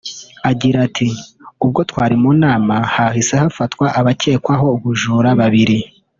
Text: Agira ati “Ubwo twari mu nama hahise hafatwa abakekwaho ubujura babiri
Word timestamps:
Agira 0.49 0.77
ati 0.87 1.07
“Ubwo 1.63 1.81
twari 1.89 2.15
mu 2.21 2.31
nama 2.43 2.75
hahise 2.93 3.35
hafatwa 3.43 3.85
abakekwaho 3.99 4.65
ubujura 4.75 5.29
babiri 5.39 5.77